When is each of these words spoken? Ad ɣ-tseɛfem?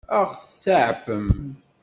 Ad 0.17 0.23
ɣ-tseɛfem? 0.29 1.27